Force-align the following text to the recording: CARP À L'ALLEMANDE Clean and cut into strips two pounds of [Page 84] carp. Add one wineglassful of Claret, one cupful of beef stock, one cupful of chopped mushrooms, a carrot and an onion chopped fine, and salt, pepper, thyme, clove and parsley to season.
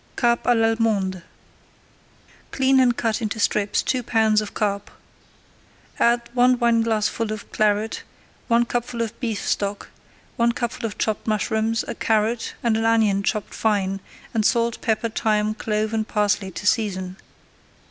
CARP 0.15 0.45
À 0.45 0.55
L'ALLEMANDE 0.55 1.21
Clean 2.49 2.79
and 2.79 2.97
cut 2.97 3.21
into 3.21 3.39
strips 3.39 3.83
two 3.83 4.01
pounds 4.01 4.41
of 4.41 4.47
[Page 4.47 4.57
84] 4.63 4.67
carp. 4.67 4.91
Add 5.99 6.21
one 6.33 6.57
wineglassful 6.57 7.31
of 7.31 7.51
Claret, 7.51 8.01
one 8.47 8.65
cupful 8.65 9.03
of 9.03 9.19
beef 9.19 9.47
stock, 9.47 9.89
one 10.37 10.53
cupful 10.53 10.87
of 10.87 10.97
chopped 10.97 11.27
mushrooms, 11.27 11.85
a 11.87 11.93
carrot 11.93 12.55
and 12.63 12.77
an 12.77 12.85
onion 12.85 13.21
chopped 13.21 13.53
fine, 13.53 13.99
and 14.33 14.43
salt, 14.43 14.81
pepper, 14.81 15.09
thyme, 15.09 15.53
clove 15.53 15.93
and 15.93 16.07
parsley 16.07 16.49
to 16.49 16.65
season. 16.65 17.17